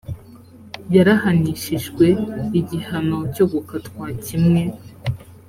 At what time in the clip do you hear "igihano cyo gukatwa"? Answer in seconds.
2.59-4.05